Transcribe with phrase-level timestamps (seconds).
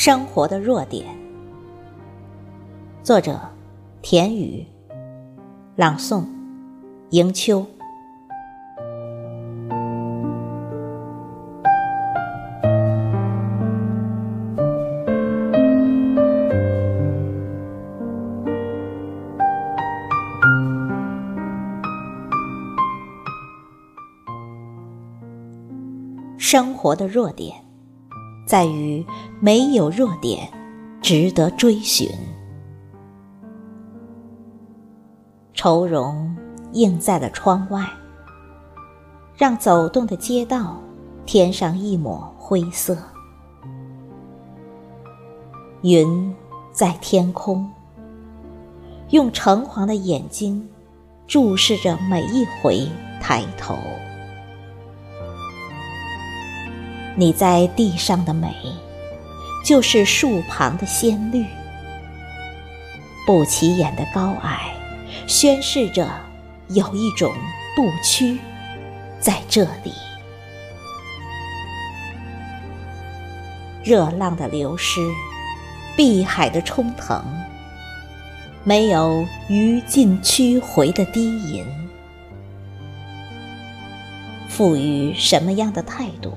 [0.00, 1.04] 生活的弱点。
[3.02, 3.36] 作者：
[4.00, 4.64] 田雨。
[5.74, 6.24] 朗诵：
[7.10, 7.66] 迎秋。
[26.38, 27.67] 生活的弱点，
[28.48, 29.04] 在于
[29.40, 30.50] 没有弱点
[31.02, 32.08] 值得追寻。
[35.52, 36.34] 愁容
[36.72, 37.86] 映在了窗外，
[39.36, 40.78] 让走动的街道
[41.26, 42.96] 添上一抹灰色。
[45.82, 46.34] 云
[46.72, 47.70] 在天空，
[49.10, 50.66] 用橙黄的眼睛
[51.26, 52.88] 注视着每一回
[53.20, 53.76] 抬头。
[57.18, 58.54] 你在地上的美，
[59.64, 61.44] 就是树旁的鲜绿。
[63.26, 64.72] 不起眼的高矮，
[65.26, 66.08] 宣示着
[66.68, 67.34] 有一种
[67.74, 68.38] 不屈
[69.18, 69.92] 在这里。
[73.82, 75.00] 热浪的流失，
[75.96, 77.20] 碧海的冲腾，
[78.62, 81.66] 没有鱼尽曲回的低吟。
[84.48, 86.32] 赋予什么样的态度？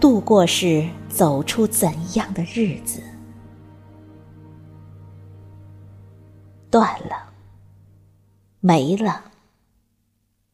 [0.00, 3.02] 度过是走出怎样的日子？
[6.70, 7.30] 断了，
[8.60, 9.24] 没了，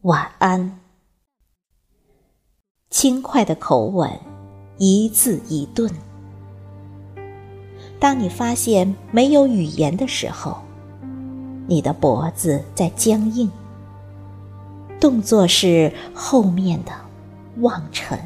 [0.03, 0.81] 晚安。
[2.89, 4.11] 轻快的口吻，
[4.79, 5.91] 一字一顿。
[8.01, 10.63] 当你发现没有语言的时候，
[11.67, 13.51] 你的脖子在僵硬，
[14.99, 16.93] 动作是后面的
[17.59, 18.19] 望尘。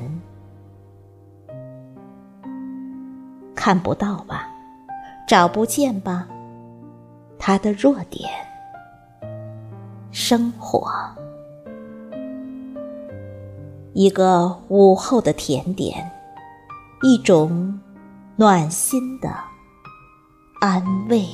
[3.58, 4.48] 看不到吧，
[5.26, 6.28] 找不见吧，
[7.40, 8.30] 他的弱点。
[10.12, 10.88] 生活，
[13.94, 16.08] 一个午后的甜点，
[17.02, 17.80] 一种
[18.36, 19.28] 暖心的
[20.60, 21.26] 安慰。